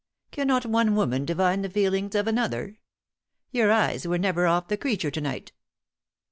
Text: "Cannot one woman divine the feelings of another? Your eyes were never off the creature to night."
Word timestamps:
"Cannot 0.31 0.65
one 0.65 0.95
woman 0.95 1.25
divine 1.25 1.61
the 1.61 1.69
feelings 1.69 2.15
of 2.15 2.25
another? 2.25 2.79
Your 3.51 3.71
eyes 3.71 4.07
were 4.07 4.17
never 4.17 4.47
off 4.47 4.67
the 4.67 4.75
creature 4.75 5.11
to 5.11 5.21
night." 5.21 5.51